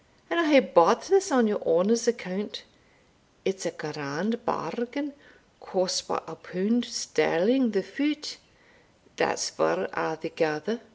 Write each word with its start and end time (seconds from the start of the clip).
And 0.31 0.39
I 0.39 0.45
hae 0.47 0.61
bought 0.61 1.03
this 1.03 1.31
on 1.31 1.45
your 1.45 1.61
honour's 1.61 2.07
account. 2.07 2.63
It's 3.45 3.67
a 3.67 3.69
grand 3.69 4.43
bargain 4.45 5.13
cost 5.59 6.07
but 6.07 6.23
a 6.25 6.33
pund 6.33 6.85
sterling 6.85 7.69
the 7.69 7.83
foot 7.83 8.37
that's 9.15 9.51
four 9.51 9.87
a'thegither. 9.93 10.81